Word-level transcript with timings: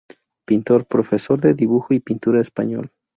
Pintor, 0.45 0.87
profesor 0.87 1.39
de 1.39 1.53
dibujo 1.53 1.93
y 1.93 1.99
pintura 1.99 2.41
español. 2.41 2.89